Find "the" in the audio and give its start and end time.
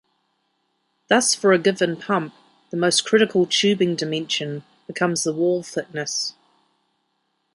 2.71-2.75, 5.23-5.31